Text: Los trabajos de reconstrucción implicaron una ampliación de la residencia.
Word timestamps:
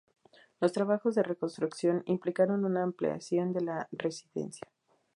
Los 0.59 0.73
trabajos 0.73 1.13
de 1.13 1.21
reconstrucción 1.21 2.01
implicaron 2.07 2.65
una 2.65 2.81
ampliación 2.81 3.53
de 3.53 3.61
la 3.61 3.87
residencia. 3.91 4.67